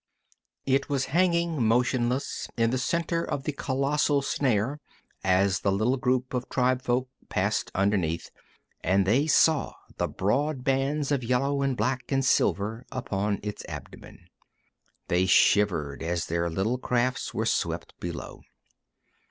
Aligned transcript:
It 0.65 0.89
was 0.89 1.05
hanging 1.13 1.61
motionless 1.63 2.49
in 2.57 2.71
the 2.71 2.79
center 2.79 3.23
of 3.23 3.43
the 3.43 3.51
colossal 3.51 4.23
snare 4.23 4.79
as 5.23 5.59
the 5.59 5.71
little 5.71 5.97
group 5.97 6.33
of 6.33 6.49
tribefolk 6.49 7.07
passed 7.29 7.69
underneath, 7.75 8.31
and 8.83 9.05
they 9.05 9.27
saw 9.27 9.75
the 9.97 10.07
broad 10.07 10.63
bands 10.63 11.11
of 11.11 11.23
yellow 11.23 11.61
and 11.61 11.77
black 11.77 12.11
and 12.11 12.25
silver 12.25 12.83
upon 12.91 13.39
its 13.43 13.63
abdomen. 13.69 14.25
They 15.07 15.27
shivered 15.27 16.01
as 16.01 16.25
their 16.25 16.49
little 16.49 16.79
crafts 16.79 17.35
were 17.35 17.45
swept 17.45 17.93
below. 17.99 18.41